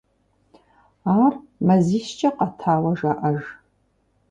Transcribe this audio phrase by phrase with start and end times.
[1.23, 1.33] Ар
[1.65, 3.41] мазищкӏэ къэтауэ жаӏэж.